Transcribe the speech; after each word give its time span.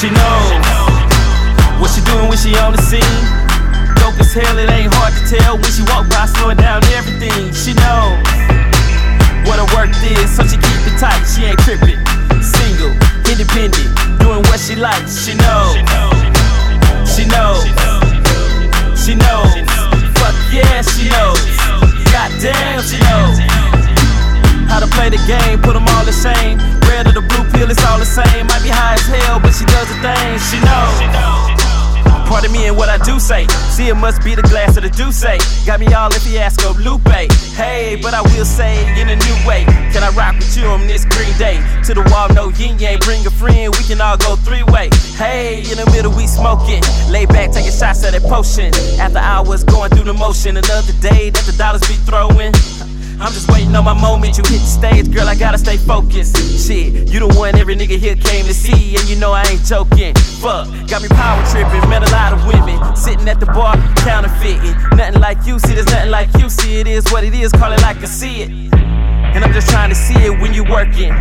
She 0.00 0.08
knows 0.08 0.48
what 1.76 1.92
she 1.92 2.00
doing 2.08 2.32
when 2.32 2.38
she 2.40 2.56
on 2.56 2.72
the 2.72 2.80
scene. 2.80 3.04
Dope 4.00 4.16
as 4.16 4.32
hell, 4.32 4.56
it 4.56 4.72
ain't 4.72 4.88
hard 4.96 5.12
to 5.12 5.20
tell 5.28 5.60
when 5.60 5.68
she 5.68 5.84
walk 5.92 6.08
by, 6.08 6.24
slowing 6.24 6.56
down 6.56 6.80
everything. 6.96 7.52
She 7.52 7.76
knows 7.76 8.16
what 9.44 9.60
her 9.60 9.68
work 9.76 9.92
is, 10.00 10.32
so 10.32 10.40
she 10.48 10.56
keep 10.56 10.80
it 10.88 10.96
tight. 10.96 11.20
She 11.28 11.44
ain't 11.44 11.60
tripping. 11.68 12.00
Single, 12.40 12.96
independent, 13.28 13.92
doing 14.24 14.40
what 14.48 14.56
she 14.56 14.72
likes. 14.72 15.20
She 15.20 15.36
knows. 15.36 15.76
She 17.04 17.28
knows. 17.28 17.60
She 18.96 19.12
knows. 19.20 19.52
Fuck 20.16 20.36
yeah, 20.48 20.80
she 20.80 21.12
knows. 21.12 21.44
Goddamn, 22.08 22.80
she 22.88 22.96
knows. 23.04 23.36
How 24.64 24.80
to 24.80 24.88
play 24.96 25.12
the 25.12 25.20
game, 25.28 25.60
put 25.60 25.76
them 25.76 25.84
all 25.92 26.08
the 26.08 26.16
same. 26.16 26.56
Red 26.88 27.04
or 27.04 27.12
the 27.12 27.20
blue 27.20 27.44
pill, 27.52 27.68
it's 27.68 27.84
all 27.84 27.98
the 28.00 28.08
same. 28.08 28.48
But 30.02 30.38
she 30.38 30.58
knows. 30.60 31.50
Pardon 32.30 32.52
me 32.52 32.66
and 32.66 32.76
what 32.76 32.88
I 32.88 32.96
do 32.98 33.18
say. 33.18 33.46
See, 33.74 33.88
it 33.88 33.96
must 33.96 34.22
be 34.22 34.36
the 34.36 34.42
glass 34.42 34.76
of 34.76 34.84
the 34.84 34.90
do 34.90 35.10
say. 35.10 35.34
Eh? 35.34 35.66
Got 35.66 35.80
me 35.80 35.92
all 35.92 36.12
he 36.12 36.38
ask 36.38 36.64
of 36.64 36.78
Lupe. 36.78 37.02
Hey, 37.58 37.98
but 38.00 38.14
I 38.14 38.22
will 38.22 38.44
say 38.44 38.86
in 39.00 39.08
a 39.08 39.16
new 39.16 39.36
way. 39.44 39.64
Can 39.92 40.04
I 40.04 40.10
rock 40.14 40.36
with 40.36 40.56
you 40.56 40.66
on 40.66 40.86
this 40.86 41.04
green 41.04 41.36
day? 41.38 41.58
To 41.86 41.94
the 41.94 42.06
wall, 42.12 42.28
no 42.32 42.50
yin 42.50 42.78
yang. 42.78 43.00
Bring 43.00 43.26
a 43.26 43.30
friend, 43.30 43.74
we 43.76 43.82
can 43.82 44.00
all 44.00 44.16
go 44.16 44.36
three 44.36 44.62
way. 44.62 44.90
Hey, 45.18 45.58
in 45.70 45.76
the 45.76 45.90
middle, 45.90 46.12
we 46.12 46.28
smoking. 46.28 46.82
Lay 47.10 47.26
back, 47.26 47.50
taking 47.50 47.72
shots 47.72 48.04
of 48.04 48.12
that 48.12 48.22
potion. 48.22 48.72
After 49.00 49.18
hours 49.18 49.64
going 49.64 49.90
through 49.90 50.04
the 50.04 50.14
motion. 50.14 50.56
Another 50.56 50.92
day 51.02 51.30
that 51.30 51.44
the 51.44 51.52
dollars 51.58 51.82
be 51.88 51.94
throwing. 52.06 52.54
I'm 53.20 53.32
just 53.32 53.50
waiting 53.52 53.76
on 53.76 53.84
my 53.84 53.92
moment. 53.92 54.38
You 54.38 54.44
hit 54.48 54.60
the 54.60 54.66
stage, 54.66 55.12
girl. 55.12 55.28
I 55.28 55.34
gotta 55.34 55.58
stay 55.58 55.76
focused. 55.76 56.36
Shit, 56.66 57.12
you 57.12 57.20
the 57.20 57.28
one 57.28 57.54
every 57.56 57.76
nigga 57.76 57.98
here 57.98 58.16
came 58.16 58.46
to 58.46 58.54
see, 58.54 58.96
and 58.96 59.06
you 59.08 59.16
know 59.16 59.32
I 59.32 59.44
ain't 59.44 59.62
joking. 59.64 60.14
Fuck, 60.40 60.68
got 60.88 61.02
me 61.02 61.08
power 61.08 61.44
tripping. 61.52 61.86
Met 61.90 62.02
a 62.02 62.10
lot 62.12 62.32
of 62.32 62.46
women 62.46 62.96
sitting 62.96 63.28
at 63.28 63.38
the 63.38 63.46
bar, 63.46 63.76
counterfeiting. 63.96 64.72
Nothing 64.96 65.20
like 65.20 65.44
you 65.46 65.58
see, 65.58 65.74
there's 65.74 65.86
nothing 65.86 66.10
like 66.10 66.34
you 66.38 66.48
see. 66.48 66.80
It 66.80 66.86
is 66.86 67.04
what 67.12 67.22
it 67.22 67.34
is. 67.34 67.52
Call 67.52 67.72
it 67.72 67.82
like 67.82 67.98
I 67.98 68.06
see 68.06 68.42
it. 68.42 68.79
And 69.34 69.44
I'm 69.44 69.52
just 69.52 69.70
trying 69.70 69.90
to 69.90 69.94
see 69.94 70.14
it 70.24 70.40
when 70.40 70.52
you 70.52 70.64
working, 70.64 71.12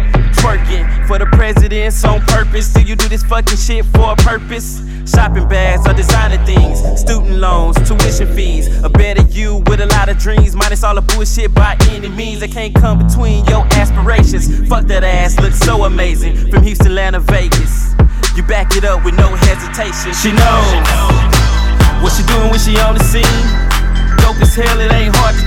twerking 0.41 1.07
for 1.07 1.19
the 1.19 1.27
presidents 1.27 2.03
on 2.03 2.21
purpose. 2.21 2.73
Do 2.73 2.81
you 2.81 2.95
do 2.95 3.07
this 3.07 3.23
fucking 3.23 3.57
shit 3.57 3.85
for 3.85 4.13
a 4.13 4.15
purpose? 4.15 4.81
Shopping 5.09 5.47
bags 5.47 5.87
or 5.87 5.93
designer 5.93 6.43
things, 6.45 6.79
student 6.99 7.37
loans, 7.37 7.75
tuition 7.87 8.27
fees. 8.35 8.67
A 8.83 8.89
better 8.89 9.23
you 9.29 9.63
with 9.67 9.79
a 9.81 9.87
lot 9.87 10.09
of 10.09 10.17
dreams, 10.17 10.55
minus 10.55 10.83
all 10.83 10.95
the 10.95 11.01
bullshit 11.01 11.53
by 11.53 11.77
any 11.89 12.09
means. 12.09 12.41
that 12.41 12.51
can't 12.51 12.75
come 12.75 12.99
between 12.99 13.45
your 13.45 13.65
aspirations. 13.73 14.67
Fuck 14.67 14.85
that 14.85 15.03
ass, 15.03 15.39
looks 15.39 15.59
so 15.59 15.85
amazing. 15.85 16.35
From 16.51 16.63
Houston, 16.63 16.87
Atlanta, 16.87 17.19
Vegas. 17.19 17.93
You 18.35 18.43
back 18.43 18.75
it 18.75 18.85
up 18.85 19.03
with 19.03 19.15
no 19.17 19.35
hesitation. 19.35 20.13
She 20.13 20.31
knows 20.31 20.69
what 22.01 22.13
she 22.13 22.23
doing 22.25 22.49
when 22.49 22.59
she 22.59 22.77
on 22.79 22.97
the 22.97 23.03
scene. 23.03 23.23
Dope 24.21 24.41
as 24.41 24.55
hell, 24.55 24.79
it 24.79 24.91
ain't 24.91 24.98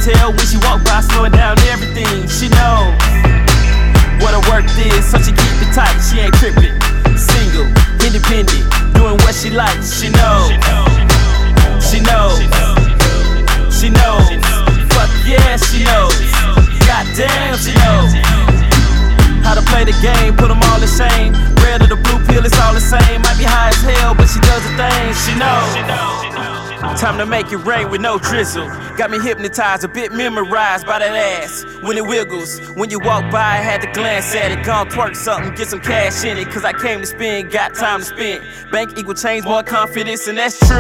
tell 0.03 0.33
when 0.33 0.47
she 0.47 0.59
walk 0.59 0.83
by, 0.85 1.01
slowing 1.01 1.33
down 1.33 1.59
everything. 1.71 2.27
She 2.27 2.49
knows 2.51 2.91
what 4.19 4.35
her 4.35 4.43
work 4.51 4.67
is, 4.75 5.07
so 5.07 5.19
she 5.19 5.31
keep 5.31 5.52
Time 27.03 27.19
to 27.19 27.27
make 27.27 27.51
it 27.51 27.57
rain 27.57 27.91
with 27.91 28.01
no 28.01 28.17
drizzle. 28.17 28.69
Got 28.97 29.11
me 29.11 29.19
hypnotized, 29.19 29.83
a 29.83 29.89
bit 29.89 30.13
memorized 30.13 30.87
by 30.87 31.01
that 31.01 31.17
ass. 31.17 31.65
When 31.83 31.99
it 31.99 32.07
wiggles, 32.07 32.61
when 32.77 32.91
you 32.91 33.01
walk 33.01 33.29
by, 33.33 33.41
I 33.41 33.57
had 33.57 33.81
to 33.81 33.91
glance 33.91 34.33
at 34.37 34.53
it. 34.53 34.65
Gone 34.65 34.87
twerk 34.87 35.17
something, 35.17 35.53
get 35.57 35.67
some 35.67 35.81
cash 35.81 36.25
in 36.25 36.39
it. 36.39 36.49
Cause 36.49 36.65
I 36.65 36.73
came 36.73 37.01
to 37.01 37.07
spend, 37.07 37.51
got 37.51 37.75
time 37.75 37.99
to 37.99 38.07
spend. 38.07 38.45
Bank 38.71 38.97
equal 38.97 39.15
change, 39.15 39.45
more 39.45 39.65
confidence, 39.65 40.29
and 40.29 40.39
that's 40.39 40.57
true. 40.61 40.79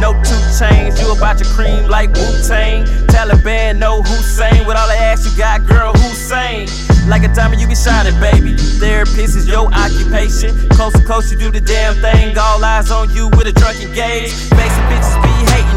No 0.00 0.14
two 0.24 0.40
chains, 0.58 0.98
you 1.02 1.12
about 1.12 1.38
your 1.38 1.50
cream 1.50 1.86
like 1.86 2.14
Wu 2.14 2.42
Tang. 2.48 2.86
Taliban, 3.08 3.76
no 3.76 4.00
Hussein. 4.00 4.66
With 4.66 4.78
all 4.78 4.88
the 4.88 4.94
ass 4.94 5.30
you 5.30 5.36
got, 5.36 5.66
girl, 5.66 5.92
Hussein. 5.92 6.66
Like 7.08 7.24
a 7.24 7.28
diamond, 7.28 7.60
you 7.60 7.68
be 7.68 7.74
shining, 7.74 8.18
baby. 8.20 8.56
Therapist 8.56 9.36
is 9.36 9.46
your 9.46 9.66
occupation. 9.74 10.56
Close 10.70 10.94
to 10.94 11.04
close, 11.04 11.30
you 11.30 11.36
do 11.36 11.50
the 11.50 11.60
damn 11.60 11.94
thing. 11.96 12.36
All 12.38 12.64
eyes 12.64 12.90
on 12.90 13.10
you 13.10 13.28
with 13.28 13.46
a 13.46 13.52
drunken 13.52 13.92
gaze. 13.92 14.48
Basic 14.48 14.84
bitches 14.88 15.17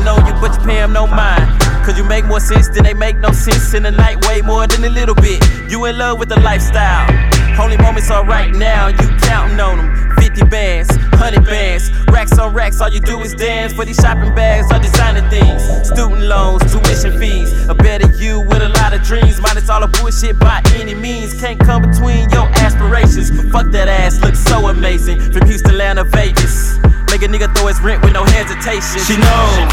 on 0.08 0.26
you, 0.26 0.34
but 0.42 0.60
you 0.60 0.66
pay 0.66 0.86
no 0.88 1.08
mind. 1.08 1.62
Cause 1.86 1.98
you 1.98 2.04
make 2.04 2.26
more 2.26 2.40
sense 2.40 2.70
than 2.70 2.84
they 2.84 2.94
make 2.94 3.18
no 3.18 3.32
sense 3.32 3.74
in 3.74 3.84
the 3.84 3.92
night, 3.92 4.26
way 4.28 4.42
more 4.42 4.68
than 4.68 4.84
a 4.84 4.90
little 4.90 5.16
bit. 5.16 5.44
You 5.70 5.86
in 5.86 5.98
love 5.98 6.20
with 6.20 6.30
the 6.30 6.40
lifestyle. 6.40 7.10
Holy 7.56 7.78
moments 7.78 8.10
are 8.12 8.26
right 8.26 8.54
now, 8.54 8.88
you 8.88 9.08
counting 9.22 9.60
on 9.60 9.78
them. 9.78 10.12
50 10.18 10.46
bands, 10.46 10.90
100 10.90 11.44
bands, 11.44 11.92
racks 12.08 12.38
on 12.38 12.54
racks, 12.54 12.80
all 12.80 12.90
you 12.90 13.00
do 13.00 13.20
is 13.22 13.34
dance. 13.34 13.74
For 13.74 13.84
these 13.84 13.98
shopping 13.98 14.34
bags, 14.36 14.72
all 14.72 14.80
designer 14.80 15.28
things. 15.30 15.64
Student 15.88 16.22
loans, 16.22 16.62
tuition 16.72 17.20
fees. 17.20 17.68
A 17.68 17.74
better 17.74 18.08
you 18.16 18.40
with 18.40 18.62
a 18.62 18.70
lot 18.70 18.94
of 18.94 19.02
dreams, 19.04 19.42
minus 19.42 19.70
all 19.70 19.82
the 19.82 19.88
bullshit 19.88 20.40
by 20.40 20.62
any 20.76 20.94
means. 20.94 21.34
Can't 21.40 21.60
come 21.60 21.82
between 21.82 22.30
your 22.30 22.48
aspirations. 22.62 23.30
Fuck 23.52 23.72
that 23.72 23.88
ass, 23.88 24.22
looks 24.22 24.40
so 24.40 24.68
amazing. 24.68 25.20
From 25.32 25.48
Houston, 25.48 25.72
Atlanta, 25.72 26.04
Vegas. 26.04 26.78
Make 27.12 27.24
a 27.24 27.28
nigga 27.28 27.52
throw 27.52 27.68
his 27.68 27.76
rent 27.84 28.02
with 28.08 28.14
no 28.14 28.24
hesitation. 28.24 29.04
She 29.04 29.20
knows 29.20 29.68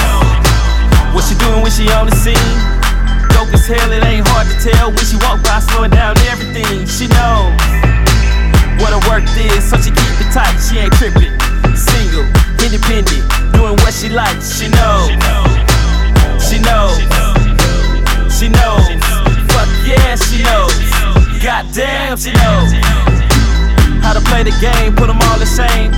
what 1.14 1.22
she 1.22 1.38
doing 1.38 1.62
when 1.62 1.70
she 1.70 1.86
on 1.94 2.10
the 2.10 2.16
scene. 2.18 2.34
Dope 3.30 3.54
as 3.54 3.62
hell, 3.62 3.94
it 3.94 4.02
ain't 4.02 4.26
hard 4.26 4.50
to 4.50 4.58
tell 4.58 4.90
when 4.90 5.06
she 5.06 5.14
walk 5.22 5.38
by, 5.46 5.62
slowing 5.62 5.94
down 5.94 6.18
everything. 6.26 6.82
She 6.90 7.06
knows 7.06 7.54
what 8.82 8.90
her 8.90 8.98
work 9.06 9.22
is, 9.38 9.62
so 9.70 9.78
she 9.78 9.94
keep 9.94 10.18
it 10.18 10.34
tight. 10.34 10.50
She 10.58 10.82
ain't 10.82 10.90
tripping. 10.98 11.30
Single, 11.78 12.26
independent, 12.58 13.22
doing 13.54 13.78
what 13.86 13.94
she 13.94 14.10
likes. 14.10 14.58
She 14.58 14.66
knows. 14.74 15.14
She 16.42 16.58
knows. 16.58 16.98
She 18.34 18.50
knows. 18.50 18.82
Fuck 19.54 19.70
yeah, 19.86 20.18
she 20.18 20.42
knows. 20.42 20.74
Goddamn, 21.38 22.18
she 22.18 22.34
knows. 22.34 22.74
How 24.02 24.10
to 24.10 24.22
play 24.26 24.42
the 24.42 24.54
game, 24.58 24.96
put 24.98 25.06
them 25.06 25.22
all 25.22 25.38
the 25.38 25.46
same. 25.46 25.94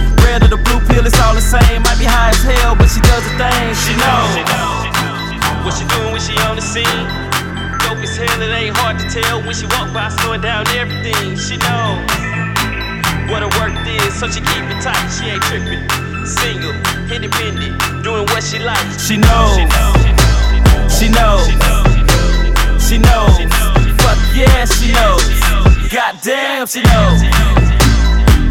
When 10.00 10.10
she 10.10 10.16
walk 10.16 10.16
by, 10.16 10.22
slowing 10.22 10.40
down 10.40 10.66
everything. 10.68 11.36
She 11.36 11.56
knows 11.56 12.00
what 13.30 13.42
her 13.42 13.52
work 13.60 13.74
is, 13.86 14.14
so 14.18 14.28
she 14.28 14.40
keep 14.40 14.64
it 14.68 14.80
tight. 14.82 15.08
She 15.08 15.26
ain't 15.30 15.42
tripping. 15.42 15.84
Single, 16.26 16.74
independent, 17.10 17.80
doing 18.04 18.26
what 18.26 18.42
she 18.42 18.58
likes. 18.58 19.06
She 19.06 19.16
knows. 19.16 19.56
She 19.56 19.64
knows. 19.64 19.96
She 20.98 21.08
knows. 21.08 21.46
She 22.88 22.98
knows. 22.98 23.36
Fuck 24.02 24.18
yeah, 24.34 24.64
she 24.64 24.92
knows. 24.92 25.24
Goddamn, 25.90 26.66
she 26.66 26.82
knows. 26.82 27.22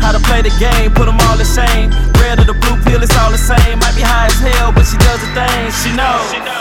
How 0.02 0.12
to 0.12 0.20
play 0.20 0.42
the 0.42 0.54
game, 0.60 0.92
put 0.94 1.06
them 1.06 1.18
all 1.28 1.38
the 1.38 1.46
same. 1.46 1.92
Red 2.20 2.40
or 2.40 2.46
the 2.46 2.54
blue 2.54 2.82
pill, 2.84 3.02
it's 3.04 3.16
all 3.18 3.32
the 3.32 3.38
same. 3.38 3.80
Might 3.80 3.96
be 3.96 4.02
high 4.02 4.28
as 4.28 4.40
hell, 4.40 4.72
but 4.72 4.86
she 4.86 4.98
does 4.98 5.20
the 5.22 5.28
thing. 5.36 5.72
She 5.72 5.96
knows. 5.96 6.59